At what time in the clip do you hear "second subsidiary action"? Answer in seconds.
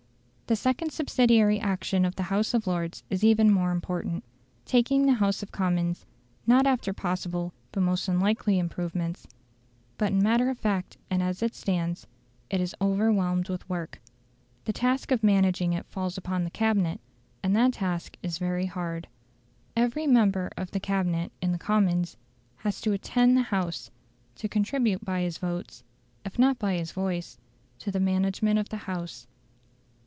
0.57-2.03